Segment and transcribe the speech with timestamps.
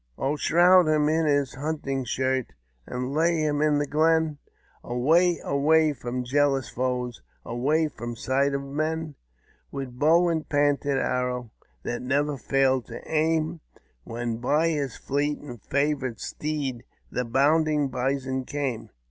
[0.17, 2.53] Oh shroud him in his hunting shirt,
[2.87, 4.39] And lay him in the glen,
[4.83, 9.13] Away, away from jealous foes, Away from sight of men—
[9.71, 11.51] With bow and painted arrow,
[11.83, 13.59] That never failed its aim,
[14.03, 18.89] When by his fleet and favourite steed The bounding bison came.